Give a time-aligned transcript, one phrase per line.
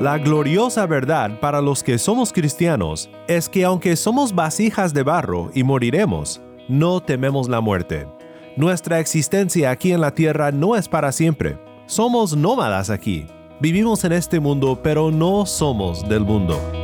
[0.00, 5.50] La gloriosa verdad para los que somos cristianos es que aunque somos vasijas de barro
[5.54, 8.08] y moriremos, no tememos la muerte.
[8.56, 11.58] Nuestra existencia aquí en la tierra no es para siempre.
[11.86, 13.26] Somos nómadas aquí.
[13.60, 16.83] Vivimos en este mundo, pero no somos del mundo.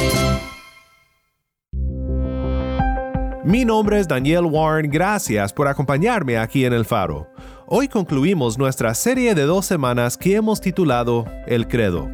[3.43, 7.27] Mi nombre es Daniel Warren, gracias por acompañarme aquí en El Faro.
[7.65, 12.07] Hoy concluimos nuestra serie de dos semanas que hemos titulado El Credo.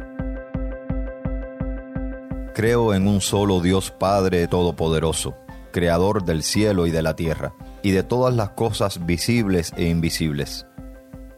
[2.54, 5.36] Creo en un solo Dios Padre Todopoderoso,
[5.70, 10.66] Creador del cielo y de la tierra, y de todas las cosas visibles e invisibles,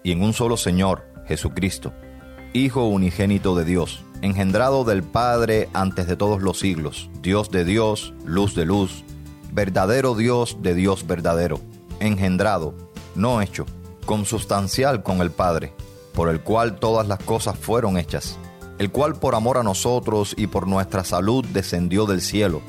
[0.05, 1.93] y en un solo Señor, Jesucristo,
[2.53, 8.15] Hijo unigénito de Dios, engendrado del Padre antes de todos los siglos, Dios de Dios,
[8.25, 9.05] luz de luz,
[9.53, 11.61] verdadero Dios de Dios verdadero,
[11.99, 12.75] engendrado,
[13.15, 13.67] no hecho,
[14.07, 15.73] consubstancial con el Padre,
[16.15, 18.39] por el cual todas las cosas fueron hechas,
[18.79, 22.61] el cual por amor a nosotros y por nuestra salud descendió del cielo,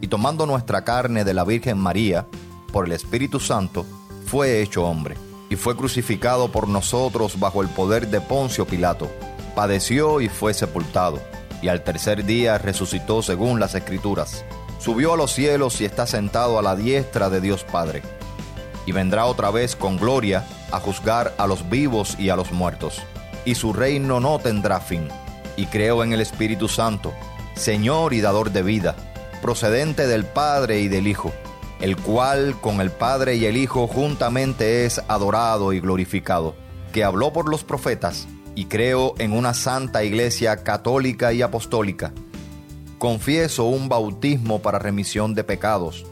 [0.00, 2.26] y tomando nuestra carne de la Virgen María,
[2.72, 3.86] por el Espíritu Santo,
[4.26, 5.16] fue hecho hombre,
[5.48, 9.08] y fue crucificado por nosotros bajo el poder de Poncio Pilato,
[9.54, 11.20] padeció y fue sepultado,
[11.62, 14.44] y al tercer día resucitó según las Escrituras
[14.78, 18.02] subió a los cielos y está sentado a la diestra de Dios Padre.
[18.86, 23.02] Y vendrá otra vez con gloria a juzgar a los vivos y a los muertos.
[23.44, 25.08] Y su reino no tendrá fin.
[25.56, 27.12] Y creo en el Espíritu Santo,
[27.54, 28.94] Señor y dador de vida,
[29.40, 31.32] procedente del Padre y del Hijo,
[31.80, 36.54] el cual con el Padre y el Hijo juntamente es adorado y glorificado,
[36.92, 42.12] que habló por los profetas, y creo en una santa iglesia católica y apostólica
[42.98, 46.06] confieso un bautismo para remisión de pecados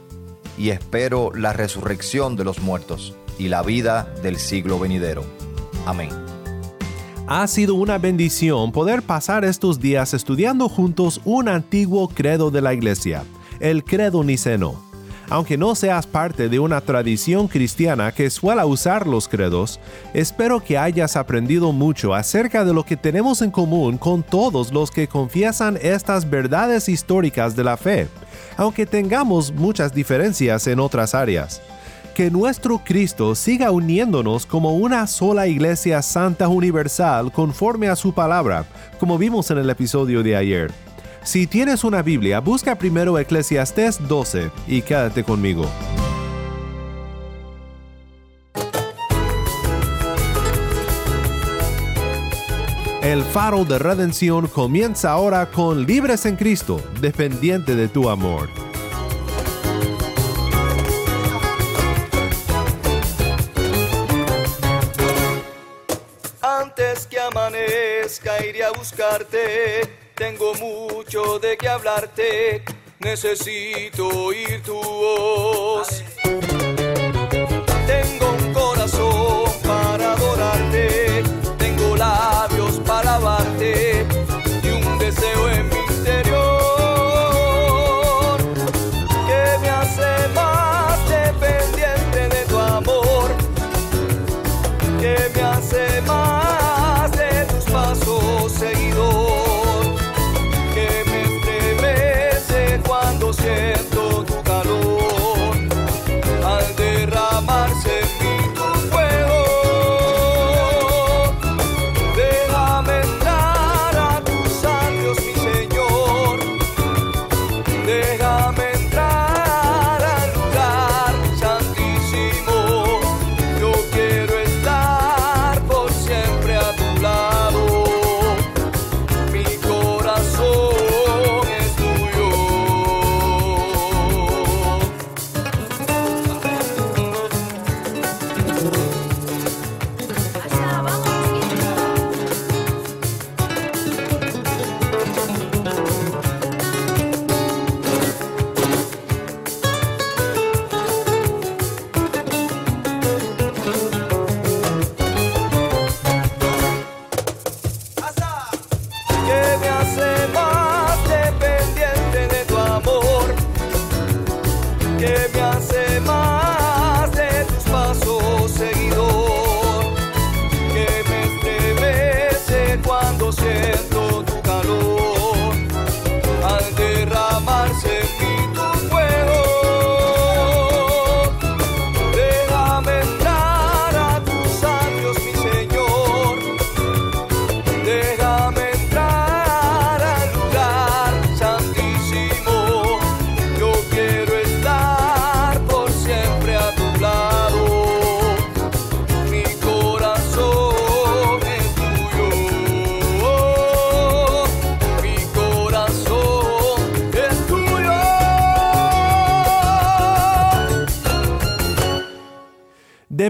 [0.57, 5.25] y espero la resurrección de los muertos y la vida del siglo venidero.
[5.87, 6.11] Amén.
[7.27, 12.75] Ha sido una bendición poder pasar estos días estudiando juntos un antiguo credo de la
[12.75, 13.25] iglesia,
[13.61, 14.94] el credo niceno.
[15.31, 19.81] Aunque no seas parte de una tradición cristiana que suele usar los credos,
[20.13, 24.91] espero que hayas aprendido mucho acerca de lo que tenemos en común con todos los
[24.91, 28.07] que confiesan estas verdades históricas de la fe,
[28.57, 31.63] aunque tengamos muchas diferencias en otras áreas.
[32.15, 38.67] Que nuestro Cristo siga uniéndonos como una sola iglesia santa universal conforme a su palabra,
[39.01, 40.71] como vimos en el episodio de ayer.
[41.25, 45.67] Si tienes una Biblia, busca primero Eclesiastés 12 y quédate conmigo.
[53.03, 58.51] El faro de redención comienza ahora con Libres en Cristo, dependiente de tu amor.
[66.43, 72.63] Antes que amanezca iré a buscarte tengo mucho de qué hablarte,
[73.01, 76.04] necesito oír tu voz.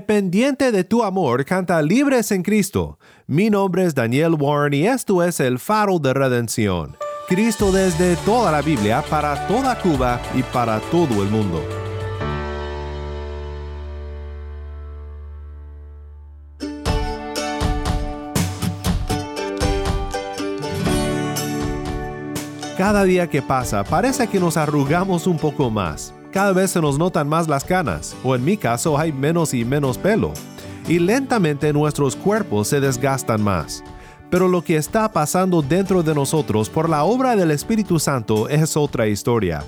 [0.06, 2.98] Dependiente de tu amor, canta Libres en Cristo.
[3.26, 6.94] Mi nombre es Daniel Warren y esto es el faro de redención.
[7.26, 11.62] Cristo desde toda la Biblia, para toda Cuba y para todo el mundo.
[22.76, 26.12] Cada día que pasa parece que nos arrugamos un poco más.
[26.34, 29.64] Cada vez se nos notan más las canas, o en mi caso hay menos y
[29.64, 30.32] menos pelo.
[30.88, 33.84] Y lentamente nuestros cuerpos se desgastan más.
[34.30, 38.76] Pero lo que está pasando dentro de nosotros por la obra del Espíritu Santo es
[38.76, 39.62] otra historia.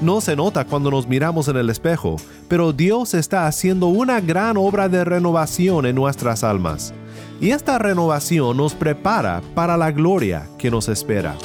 [0.00, 2.16] No se nota cuando nos miramos en el espejo,
[2.48, 6.94] pero Dios está haciendo una gran obra de renovación en nuestras almas.
[7.42, 11.36] Y esta renovación nos prepara para la gloria que nos espera.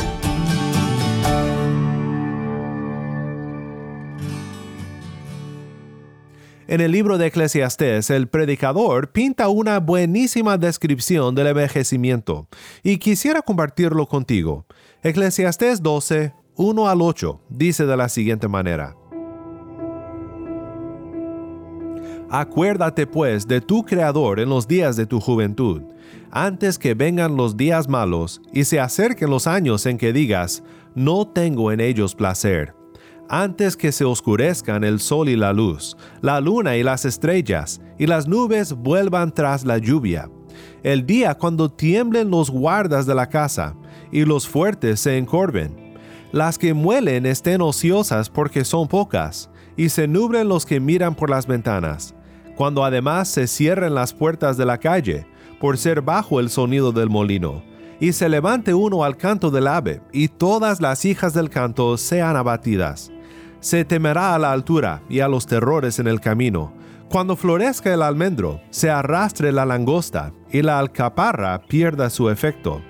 [6.72, 12.48] En el libro de Eclesiastés, el predicador pinta una buenísima descripción del envejecimiento
[12.82, 14.66] y quisiera compartirlo contigo.
[15.04, 18.96] Eclesiastés 12, 1 al 8 dice de la siguiente manera.
[22.30, 25.82] Acuérdate pues de tu Creador en los días de tu juventud,
[26.32, 30.64] antes que vengan los días malos y se acerquen los años en que digas,
[30.96, 32.81] no tengo en ellos placer
[33.32, 38.06] antes que se oscurezcan el sol y la luz, la luna y las estrellas, y
[38.06, 40.30] las nubes vuelvan tras la lluvia.
[40.84, 43.74] El día cuando tiemblen los guardas de la casa,
[44.12, 45.94] y los fuertes se encorven.
[46.34, 51.30] Las que muelen estén ociosas porque son pocas, y se nublen los que miran por
[51.30, 52.14] las ventanas.
[52.58, 55.26] Cuando además se cierren las puertas de la calle,
[55.62, 57.64] por ser bajo el sonido del molino,
[58.02, 62.36] y se levante uno al canto del ave, y todas las hijas del canto sean
[62.36, 63.10] abatidas
[63.62, 66.74] se temerá a la altura y a los terrores en el camino.
[67.10, 72.82] Cuando florezca el almendro, se arrastre la langosta y la alcaparra pierda su efecto.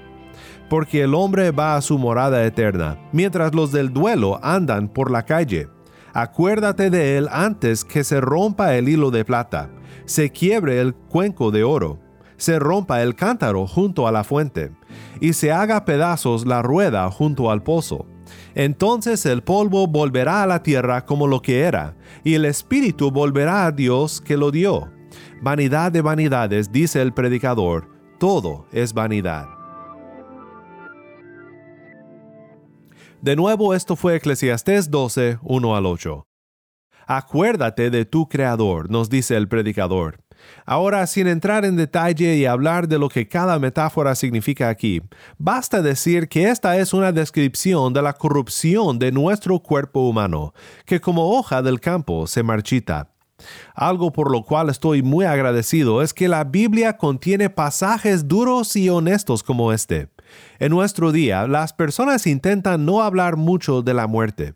[0.70, 5.24] Porque el hombre va a su morada eterna, mientras los del duelo andan por la
[5.26, 5.68] calle.
[6.14, 9.70] Acuérdate de él antes que se rompa el hilo de plata,
[10.06, 12.00] se quiebre el cuenco de oro,
[12.38, 14.72] se rompa el cántaro junto a la fuente,
[15.20, 18.06] y se haga pedazos la rueda junto al pozo
[18.56, 23.65] entonces el polvo volverá a la tierra como lo que era, y el espíritu volverá
[23.65, 24.91] a Dios que lo dio.
[25.41, 27.89] Vanidad de vanidades, dice el predicador,
[28.20, 29.48] todo es vanidad.
[33.22, 36.25] De nuevo esto fue Eclesiastés 12, 1 al 8.
[37.06, 40.24] Acuérdate de tu Creador, nos dice el predicador,
[40.65, 45.01] Ahora, sin entrar en detalle y hablar de lo que cada metáfora significa aquí,
[45.38, 50.53] basta decir que esta es una descripción de la corrupción de nuestro cuerpo humano,
[50.86, 53.12] que como hoja del campo se marchita.
[53.74, 58.89] Algo por lo cual estoy muy agradecido es que la Biblia contiene pasajes duros y
[58.89, 60.10] honestos como este.
[60.60, 64.53] En nuestro día, las personas intentan no hablar mucho de la muerte.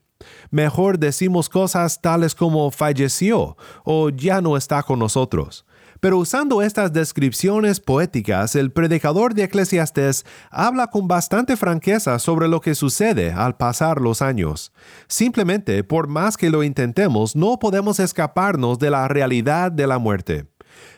[0.49, 5.65] Mejor decimos cosas tales como falleció o ya no está con nosotros.
[5.99, 12.61] Pero usando estas descripciones poéticas, el predicador de Eclesiastés habla con bastante franqueza sobre lo
[12.61, 14.71] que sucede al pasar los años.
[15.07, 20.54] Simplemente, por más que lo intentemos, no podemos escaparnos de la realidad de la muerte.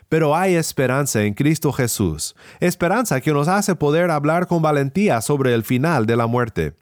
[0.09, 5.53] Pero hay esperanza en Cristo Jesús, esperanza que nos hace poder hablar con valentía sobre
[5.53, 6.75] el final de la muerte.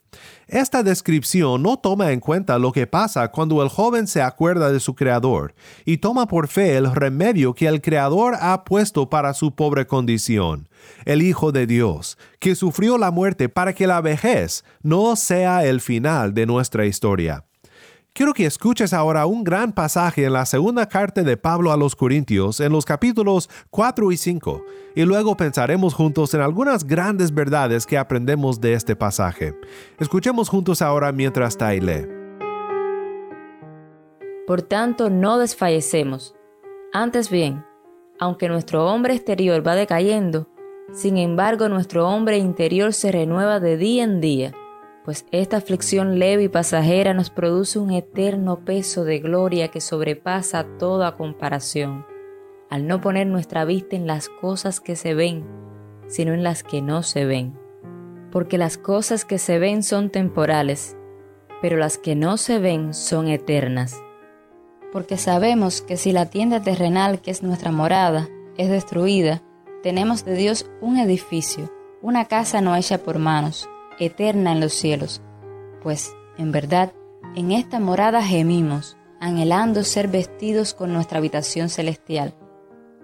[0.46, 4.78] Esta descripción no toma en cuenta lo que pasa cuando el joven se acuerda de
[4.78, 5.54] su Creador
[5.84, 10.68] y toma por fe el remedio que el Creador ha puesto para su pobre condición,
[11.04, 15.80] el Hijo de Dios, que sufrió la muerte para que la vejez no sea el
[15.80, 17.44] final de nuestra historia.
[18.16, 21.94] Quiero que escuches ahora un gran pasaje en la segunda carta de Pablo a los
[21.94, 27.84] Corintios en los capítulos 4 y 5, y luego pensaremos juntos en algunas grandes verdades
[27.84, 29.54] que aprendemos de este pasaje.
[29.98, 32.08] Escuchemos juntos ahora mientras Tai lee.
[34.46, 36.34] Por tanto, no desfallecemos.
[36.94, 37.66] Antes bien,
[38.18, 40.48] aunque nuestro hombre exterior va decayendo,
[40.90, 44.54] sin embargo nuestro hombre interior se renueva de día en día
[45.06, 50.66] pues esta aflicción leve y pasajera nos produce un eterno peso de gloria que sobrepasa
[50.80, 52.04] toda comparación,
[52.70, 55.44] al no poner nuestra vista en las cosas que se ven,
[56.08, 57.56] sino en las que no se ven.
[58.32, 60.96] Porque las cosas que se ven son temporales,
[61.62, 64.02] pero las que no se ven son eternas.
[64.90, 69.40] Porque sabemos que si la tienda terrenal que es nuestra morada es destruida,
[69.84, 71.72] tenemos de Dios un edificio,
[72.02, 73.68] una casa no hecha por manos
[73.98, 75.22] eterna en los cielos.
[75.82, 76.92] Pues, en verdad,
[77.34, 82.34] en esta morada gemimos, anhelando ser vestidos con nuestra habitación celestial,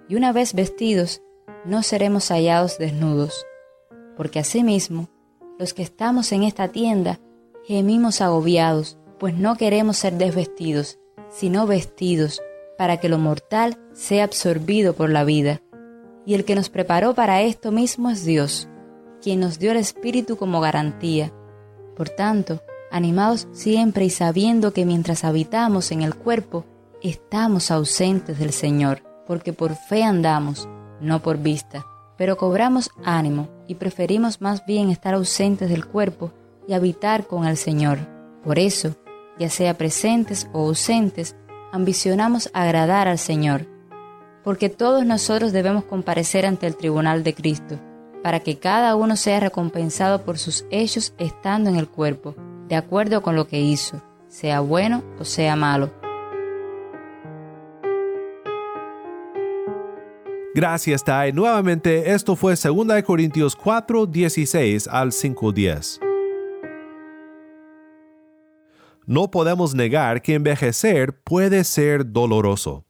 [0.09, 1.23] y una vez vestidos,
[1.65, 3.47] no seremos hallados desnudos.
[4.17, 5.09] Porque asimismo,
[5.59, 7.21] los que estamos en esta tienda,
[7.65, 10.99] gemimos agobiados, pues no queremos ser desvestidos,
[11.31, 12.43] sino vestidos,
[12.77, 15.63] para que lo mortal sea absorbido por la vida.
[16.27, 18.69] Y el que nos preparó para esto mismo es Dios,
[19.23, 21.33] quien nos dio el Espíritu como garantía.
[21.97, 26.67] Por tanto, animados siempre y sabiendo que mientras habitamos en el cuerpo,
[27.03, 30.69] estamos ausentes del Señor, porque por fe andamos,
[31.01, 31.87] no por vista.
[32.19, 36.33] Pero cobramos ánimo y preferimos más bien estar ausentes del cuerpo
[36.69, 37.99] y habitar con el Señor.
[38.45, 38.95] Por eso,
[39.39, 41.37] ya sea presentes o ausentes,
[41.73, 43.67] ambicionamos agradar al Señor,
[44.45, 47.79] porque todos nosotros debemos comparecer ante el tribunal de Cristo,
[48.23, 52.35] para que cada uno sea recompensado por sus hechos estando en el cuerpo,
[52.69, 55.91] de acuerdo con lo que hizo, sea bueno o sea malo.
[60.55, 61.33] Gracias, Tai.
[61.33, 66.01] Nuevamente, esto fue 2 Corintios 4, 16 al 5, 10.
[69.07, 72.85] No podemos negar que envejecer puede ser doloroso.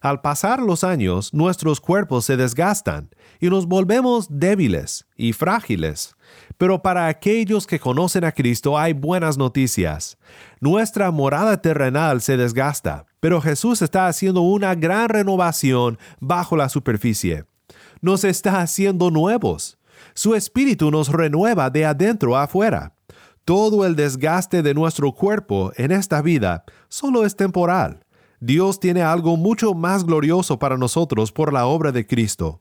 [0.00, 3.10] Al pasar los años, nuestros cuerpos se desgastan
[3.40, 6.14] y nos volvemos débiles y frágiles.
[6.56, 10.18] Pero para aquellos que conocen a Cristo hay buenas noticias.
[10.60, 17.44] Nuestra morada terrenal se desgasta, pero Jesús está haciendo una gran renovación bajo la superficie.
[18.00, 19.78] Nos está haciendo nuevos.
[20.14, 22.94] Su espíritu nos renueva de adentro a afuera.
[23.44, 28.04] Todo el desgaste de nuestro cuerpo en esta vida solo es temporal.
[28.40, 32.60] Dios tiene algo mucho más glorioso para nosotros por la obra de Cristo.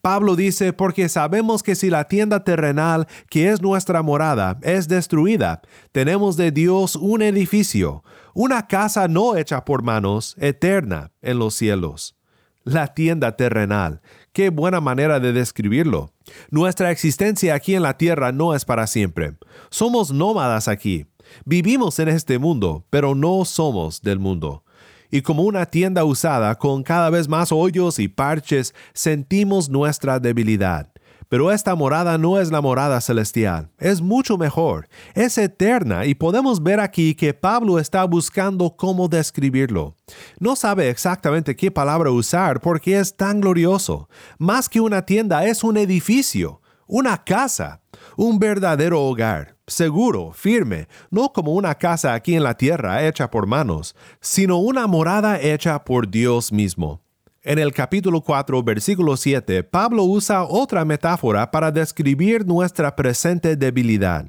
[0.00, 5.60] Pablo dice, porque sabemos que si la tienda terrenal, que es nuestra morada, es destruida,
[5.92, 12.16] tenemos de Dios un edificio, una casa no hecha por manos, eterna en los cielos.
[12.64, 14.00] La tienda terrenal.
[14.32, 16.12] Qué buena manera de describirlo.
[16.50, 19.36] Nuestra existencia aquí en la tierra no es para siempre.
[19.70, 21.06] Somos nómadas aquí.
[21.44, 24.64] Vivimos en este mundo, pero no somos del mundo
[25.10, 30.90] y como una tienda usada con cada vez más hoyos y parches, sentimos nuestra debilidad.
[31.28, 36.62] Pero esta morada no es la morada celestial, es mucho mejor, es eterna y podemos
[36.62, 39.94] ver aquí que Pablo está buscando cómo describirlo.
[40.38, 44.08] No sabe exactamente qué palabra usar porque es tan glorioso.
[44.38, 47.82] Más que una tienda es un edificio, una casa,
[48.18, 53.46] un verdadero hogar seguro, firme, no como una casa aquí en la tierra hecha por
[53.46, 57.00] manos, sino una morada hecha por Dios mismo.
[57.42, 64.26] En el capítulo 4, versículo 7, Pablo usa otra metáfora para describir nuestra presente debilidad.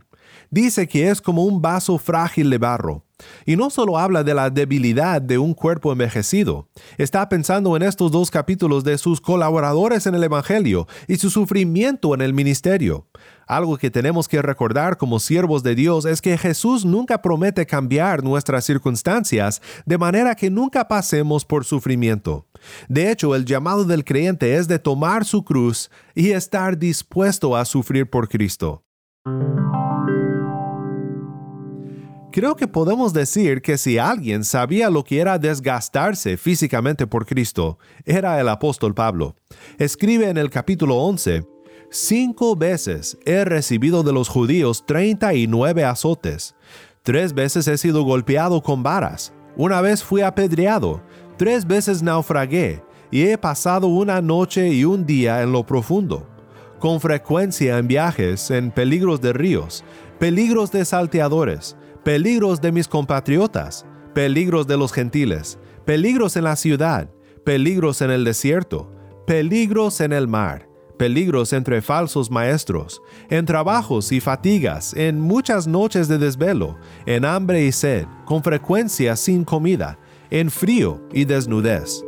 [0.52, 3.06] Dice que es como un vaso frágil de barro.
[3.46, 8.12] Y no solo habla de la debilidad de un cuerpo envejecido, está pensando en estos
[8.12, 13.08] dos capítulos de sus colaboradores en el Evangelio y su sufrimiento en el ministerio.
[13.50, 18.24] Algo que tenemos que recordar como siervos de Dios es que Jesús nunca promete cambiar
[18.24, 22.46] nuestras circunstancias de manera que nunca pasemos por sufrimiento.
[22.90, 27.66] De hecho, el llamado del creyente es de tomar su cruz y estar dispuesto a
[27.66, 28.84] sufrir por Cristo.
[32.32, 37.80] Creo que podemos decir que si alguien sabía lo que era desgastarse físicamente por Cristo,
[38.06, 39.36] era el apóstol Pablo.
[39.80, 41.44] Escribe en el capítulo 11,
[41.92, 46.54] Cinco veces he recibido de los judíos treinta y nueve azotes.
[47.02, 49.34] Tres veces he sido golpeado con varas.
[49.58, 51.02] Una vez fui apedreado.
[51.38, 52.84] Tres veces naufragué.
[53.10, 56.30] Y he pasado una noche y un día en lo profundo.
[56.78, 59.84] Con frecuencia en viajes, en peligros de ríos,
[60.20, 67.10] peligros de salteadores, peligros de mis compatriotas, peligros de los gentiles, peligros en la ciudad,
[67.44, 68.92] peligros en el desierto,
[69.26, 70.69] peligros en el mar
[71.00, 76.78] peligros entre falsos maestros, en trabajos y fatigas, en muchas noches de desvelo,
[77.08, 79.98] en hambre y sed, con frecuencia sin comida,
[80.30, 82.04] en frío y desnudez.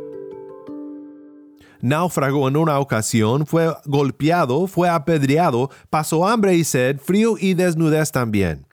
[1.80, 8.12] Náufrago en una ocasión, fue golpeado, fue apedreado, pasó hambre y sed, frío y desnudez
[8.12, 8.66] también.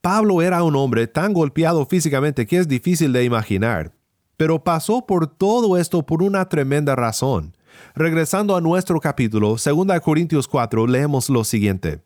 [0.00, 3.92] Pablo era un hombre tan golpeado físicamente que es difícil de imaginar,
[4.36, 7.55] pero pasó por todo esto por una tremenda razón.
[7.94, 12.02] Regresando a nuestro capítulo, 2 Corintios 4, leemos lo siguiente.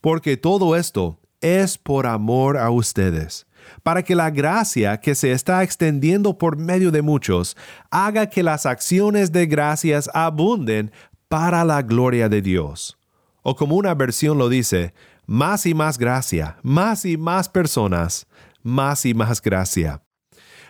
[0.00, 3.46] Porque todo esto es por amor a ustedes,
[3.82, 7.56] para que la gracia que se está extendiendo por medio de muchos
[7.90, 10.90] haga que las acciones de gracias abunden
[11.28, 12.98] para la gloria de Dios.
[13.42, 14.94] O como una versión lo dice,
[15.26, 18.26] más y más gracia, más y más personas,
[18.62, 20.03] más y más gracia.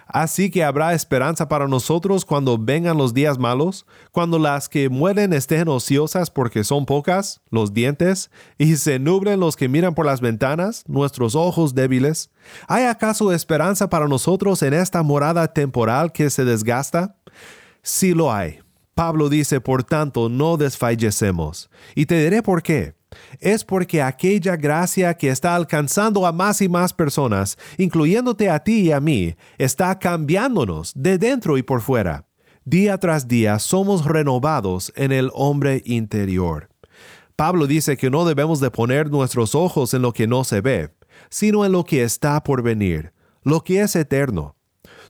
[0.06, 5.32] Así que habrá esperanza para nosotros cuando vengan los días malos, cuando las que mueren
[5.32, 10.20] estén ociosas porque son pocas, los dientes, y se nublen los que miran por las
[10.20, 12.30] ventanas, nuestros ojos débiles.
[12.68, 17.16] ¿Hay acaso esperanza para nosotros en esta morada temporal que se desgasta?
[17.82, 18.61] Sí lo hay.
[18.94, 21.68] Pablo dice, por tanto, no desfallecemos.
[21.94, 22.94] Y te diré por qué
[23.40, 28.80] es porque aquella gracia que está alcanzando a más y más personas, incluyéndote a ti
[28.80, 32.26] y a mí, está cambiándonos de dentro y por fuera.
[32.64, 36.71] Día tras día somos renovados en el hombre interior.
[37.37, 40.90] Pablo dice que no debemos de poner nuestros ojos en lo que no se ve,
[41.30, 44.53] sino en lo que está por venir, lo que es eterno.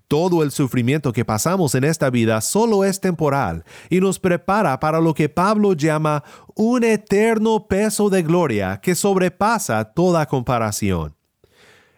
[0.09, 5.01] Todo el sufrimiento que pasamos en esta vida solo es temporal y nos prepara para
[5.01, 6.23] lo que Pablo llama
[6.55, 11.17] un eterno peso de gloria que sobrepasa toda comparación.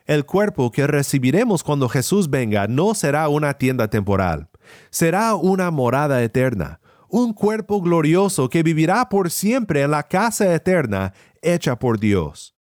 [0.06, 4.48] El cuerpo que recibiremos cuando Jesús venga no será una tienda temporal,
[4.90, 11.12] será una morada eterna, un cuerpo glorioso que vivirá por siempre en la casa eterna
[11.42, 12.54] hecha por Dios.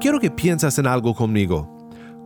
[0.00, 1.77] Quiero que pienses en algo conmigo.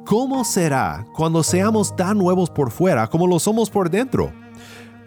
[0.04, 4.32] ¿Cómo será cuando seamos tan nuevos por fuera como lo somos por dentro?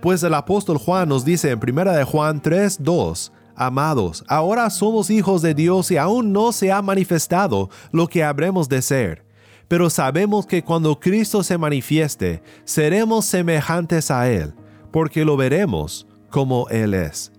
[0.01, 5.10] Pues el apóstol Juan nos dice en 1 de Juan 3, 2, Amados, ahora somos
[5.10, 9.25] hijos de Dios y aún no se ha manifestado lo que habremos de ser.
[9.67, 14.53] Pero sabemos que cuando Cristo se manifieste, seremos semejantes a Él,
[14.91, 17.31] porque lo veremos como Él es.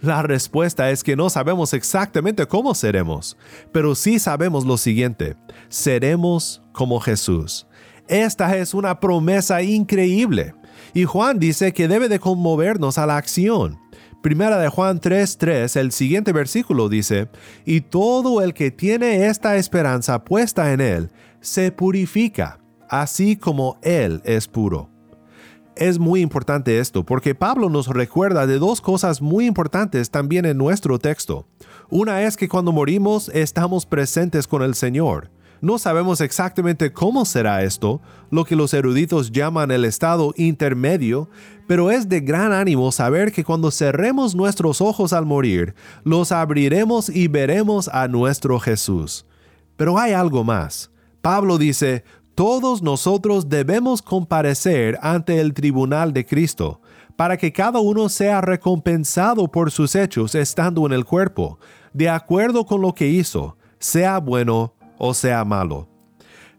[0.00, 3.36] La respuesta es que no sabemos exactamente cómo seremos,
[3.72, 5.36] pero sí sabemos lo siguiente,
[5.68, 7.66] seremos como Jesús.
[8.06, 10.54] Esta es una promesa increíble,
[10.94, 13.78] y Juan dice que debe de conmovernos a la acción.
[14.22, 17.28] Primera de Juan 3:3, el siguiente versículo dice,
[17.64, 24.22] y todo el que tiene esta esperanza puesta en él, se purifica, así como él
[24.24, 24.90] es puro.
[25.78, 30.58] Es muy importante esto porque Pablo nos recuerda de dos cosas muy importantes también en
[30.58, 31.46] nuestro texto.
[31.88, 35.30] Una es que cuando morimos estamos presentes con el Señor.
[35.60, 38.00] No sabemos exactamente cómo será esto,
[38.32, 41.28] lo que los eruditos llaman el estado intermedio,
[41.68, 47.08] pero es de gran ánimo saber que cuando cerremos nuestros ojos al morir, los abriremos
[47.08, 49.26] y veremos a nuestro Jesús.
[49.76, 50.90] Pero hay algo más.
[51.22, 52.04] Pablo dice,
[52.38, 56.80] todos nosotros debemos comparecer ante el tribunal de Cristo,
[57.16, 61.58] para que cada uno sea recompensado por sus hechos estando en el cuerpo,
[61.92, 65.88] de acuerdo con lo que hizo, sea bueno o sea malo.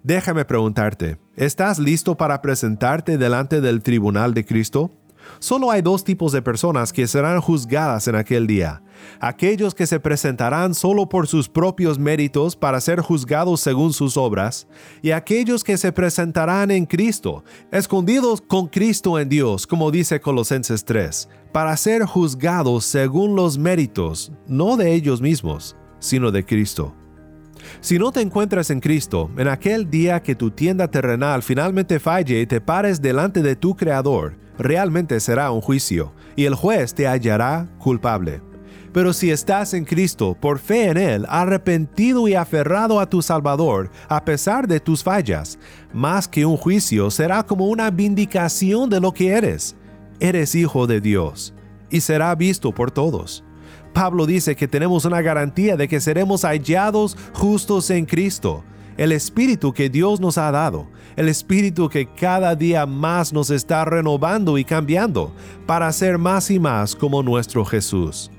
[0.04, 4.92] Déjame preguntarte, ¿estás listo para presentarte delante del tribunal de Cristo?
[5.40, 8.82] Solo hay dos tipos de personas que serán juzgadas en aquel día.
[9.20, 14.68] Aquellos que se presentarán solo por sus propios méritos para ser juzgados según sus obras,
[15.02, 20.84] y aquellos que se presentarán en Cristo, escondidos con Cristo en Dios, como dice Colosenses
[20.84, 26.96] 3, para ser juzgados según los méritos, no de ellos mismos, sino de Cristo.
[27.82, 32.42] Si no te encuentras en Cristo, en aquel día que tu tienda terrenal finalmente falle
[32.42, 37.08] y te pares delante de tu Creador, realmente será un juicio, y el juez te
[37.08, 38.42] hallará culpable.
[38.92, 43.92] Pero si estás en Cristo, por fe en Él, arrepentido y aferrado a tu Salvador,
[44.08, 45.60] a pesar de tus fallas,
[45.94, 49.76] más que un juicio será como una vindicación de lo que eres.
[50.20, 51.54] Eres hijo de Dios,
[51.90, 53.44] y será visto por todos.
[54.00, 58.64] Pablo dice que tenemos una garantía de que seremos hallados justos en Cristo,
[58.96, 63.84] el Espíritu que Dios nos ha dado, el Espíritu que cada día más nos está
[63.84, 65.34] renovando y cambiando
[65.66, 68.32] para ser más y más como nuestro Jesús.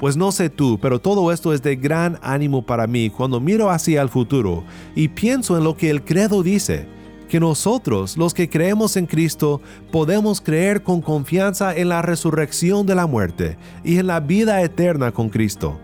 [0.00, 3.70] Pues no sé tú, pero todo esto es de gran ánimo para mí cuando miro
[3.70, 4.64] hacia el futuro
[4.96, 6.88] y pienso en lo que el credo dice,
[7.28, 9.60] que nosotros, los que creemos en Cristo,
[9.90, 15.12] podemos creer con confianza en la resurrección de la muerte y en la vida eterna
[15.12, 15.78] con Cristo.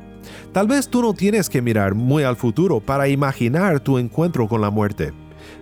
[0.52, 4.60] Tal vez tú no tienes que mirar muy al futuro para imaginar tu encuentro con
[4.60, 5.12] la muerte.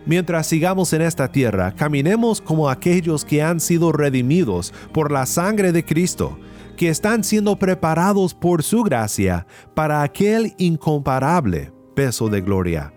[0.06, 5.72] Mientras sigamos en esta tierra, caminemos como aquellos que han sido redimidos por la sangre
[5.72, 6.38] de Cristo,
[6.76, 12.92] que están siendo preparados por su gracia para aquel incomparable peso de gloria.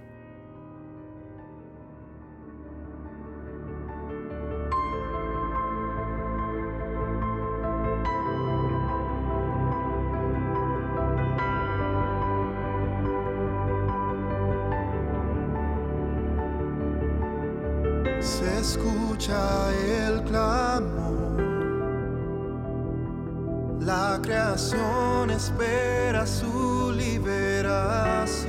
[26.26, 28.44] Su liberación.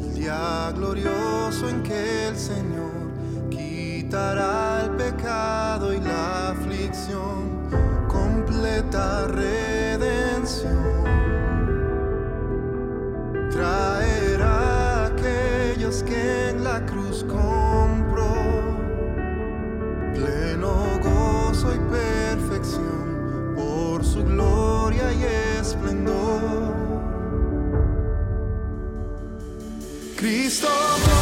[0.00, 2.90] El día glorioso en que el Señor
[3.50, 7.68] quitará el pecado y la aflicción,
[8.08, 10.90] completa redención.
[30.20, 31.19] Cristo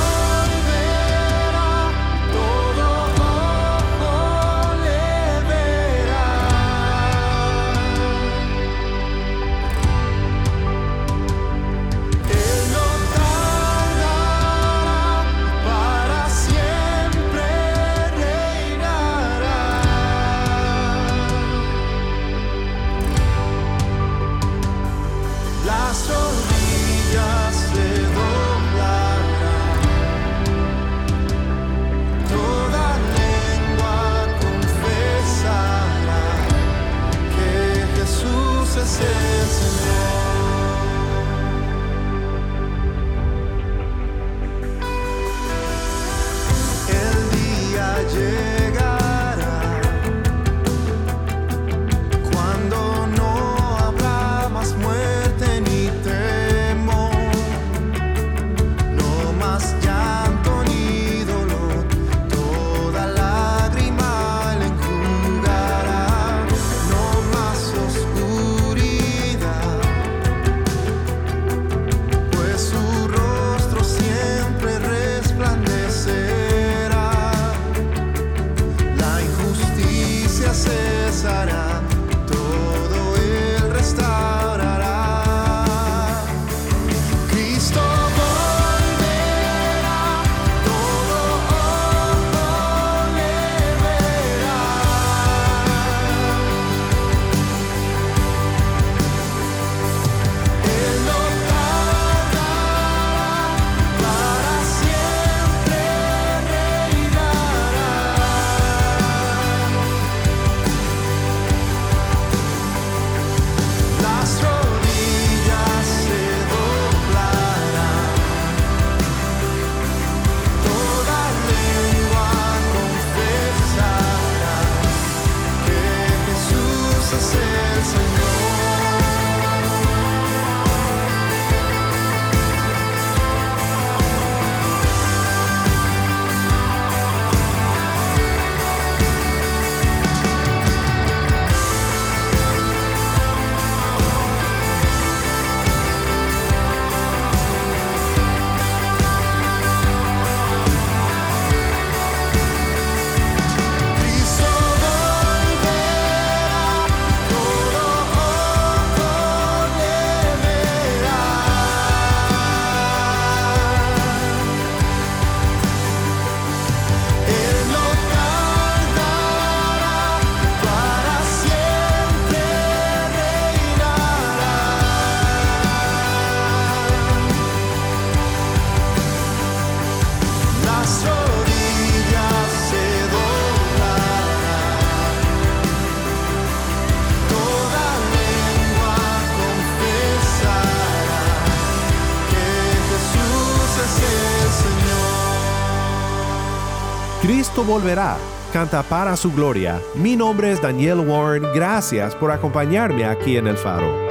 [197.68, 198.16] volverá.
[198.52, 199.78] Canta para su gloria.
[199.94, 201.44] Mi nombre es Daniel Warren.
[201.54, 204.09] Gracias por acompañarme aquí en el faro.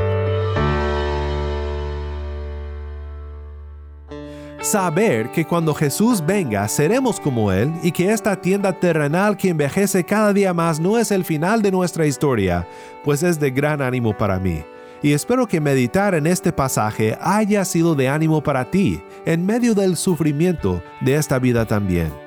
[4.61, 10.03] Saber que cuando Jesús venga seremos como Él y que esta tienda terrenal que envejece
[10.03, 12.67] cada día más no es el final de nuestra historia,
[13.03, 14.61] pues es de gran ánimo para mí.
[15.01, 19.73] Y espero que meditar en este pasaje haya sido de ánimo para ti en medio
[19.73, 22.26] del sufrimiento de esta vida también.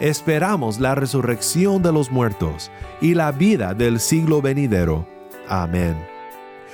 [0.00, 2.70] Esperamos la resurrección de los muertos
[3.02, 5.06] y la vida del siglo venidero.
[5.46, 5.94] Amén.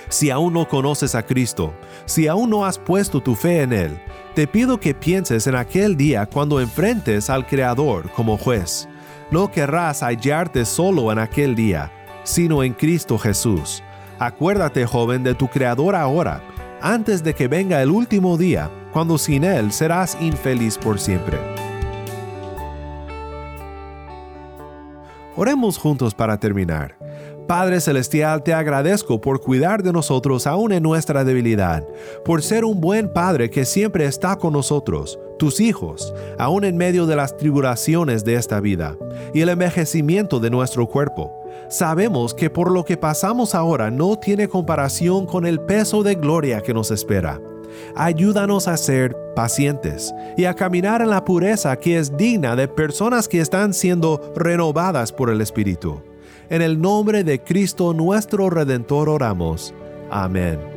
[0.08, 4.00] Si aún no conoces a Cristo, si aún no has puesto tu fe en Él,
[4.36, 8.88] te pido que pienses en aquel día cuando enfrentes al Creador como juez.
[9.32, 11.90] No querrás hallarte solo en aquel día,
[12.22, 13.82] sino en Cristo Jesús.
[14.20, 16.42] Acuérdate, joven, de tu Creador ahora,
[16.80, 21.65] antes de que venga el último día, cuando sin Él serás infeliz por siempre.
[25.36, 26.96] Oremos juntos para terminar.
[27.46, 31.86] Padre Celestial, te agradezco por cuidar de nosotros aún en nuestra debilidad,
[32.24, 37.06] por ser un buen Padre que siempre está con nosotros, tus hijos, aún en medio
[37.06, 38.96] de las tribulaciones de esta vida
[39.32, 41.32] y el envejecimiento de nuestro cuerpo.
[41.68, 46.62] Sabemos que por lo que pasamos ahora no tiene comparación con el peso de gloria
[46.62, 47.40] que nos espera.
[47.94, 53.28] Ayúdanos a ser pacientes y a caminar en la pureza que es digna de personas
[53.28, 56.02] que están siendo renovadas por el Espíritu.
[56.48, 59.74] En el nombre de Cristo nuestro Redentor oramos.
[60.10, 60.76] Amén.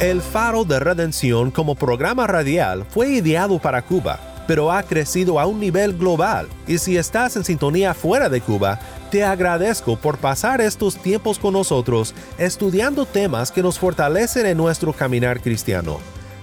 [0.00, 5.46] El Faro de Redención como programa radial fue ideado para Cuba, pero ha crecido a
[5.46, 8.78] un nivel global y si estás en sintonía fuera de Cuba,
[9.10, 14.92] te agradezco por pasar estos tiempos con nosotros estudiando temas que nos fortalecen en nuestro
[14.92, 15.98] caminar cristiano.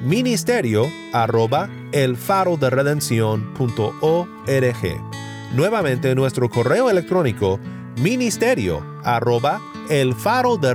[0.00, 2.70] ministerio arroba el faro de
[5.54, 7.60] Nuevamente nuestro correo electrónico
[7.96, 9.60] ministerio arroba
[9.90, 10.72] el faro de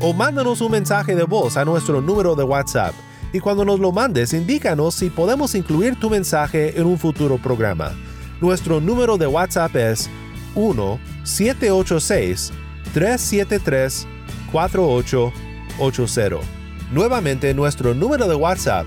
[0.00, 2.94] o mándanos un mensaje de voz a nuestro número de WhatsApp.
[3.32, 7.92] Y cuando nos lo mandes indícanos si podemos incluir tu mensaje en un futuro programa.
[8.40, 10.10] Nuestro número de WhatsApp es
[10.54, 10.98] 1
[15.78, 16.64] 786 373 4880.
[16.92, 18.86] Nuevamente nuestro número de WhatsApp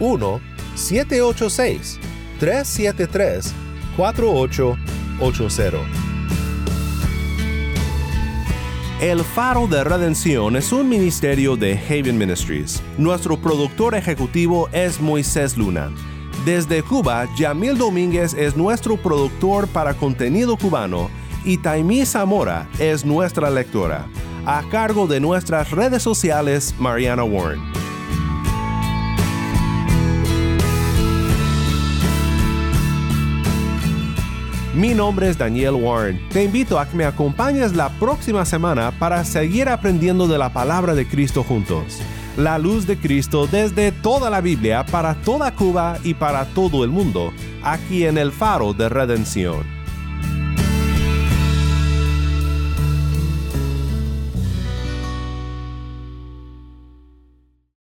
[0.00, 0.40] 1
[0.74, 1.98] 786
[2.38, 3.52] 373
[3.96, 5.78] 4880.
[9.00, 12.82] El Faro de Redención es un ministerio de Haven Ministries.
[12.96, 15.90] Nuestro productor ejecutivo es Moisés Luna.
[16.44, 21.10] Desde Cuba, Yamil Domínguez es nuestro productor para contenido cubano
[21.44, 24.06] y Taimí Zamora es nuestra lectora,
[24.46, 27.60] a cargo de nuestras redes sociales Mariana Warren.
[34.74, 36.28] Mi nombre es Daniel Warren.
[36.30, 40.94] Te invito a que me acompañes la próxima semana para seguir aprendiendo de la palabra
[40.94, 42.00] de Cristo juntos.
[42.36, 46.90] La luz de Cristo desde toda la Biblia para toda Cuba y para todo el
[46.90, 49.73] mundo, aquí en el faro de redención.